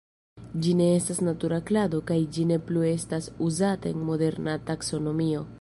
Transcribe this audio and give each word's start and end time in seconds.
Ĝi 0.67 0.71
ne 0.79 0.87
estas 0.93 1.19
natura 1.27 1.59
klado 1.71 2.01
kaj 2.13 2.19
ĝi 2.37 2.47
ne 2.53 2.59
plu 2.71 2.85
estas 2.95 3.31
uzata 3.51 3.93
en 3.95 4.03
moderna 4.11 4.61
taksonomio. 4.73 5.49